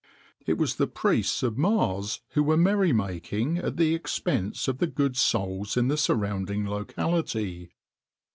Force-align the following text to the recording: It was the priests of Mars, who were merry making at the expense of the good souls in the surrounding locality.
It 0.47 0.57
was 0.57 0.77
the 0.77 0.87
priests 0.87 1.43
of 1.43 1.59
Mars, 1.59 2.21
who 2.29 2.41
were 2.41 2.57
merry 2.57 2.91
making 2.91 3.59
at 3.59 3.77
the 3.77 3.93
expense 3.93 4.67
of 4.67 4.79
the 4.79 4.87
good 4.87 5.15
souls 5.15 5.77
in 5.77 5.89
the 5.89 5.95
surrounding 5.97 6.65
locality. 6.67 7.69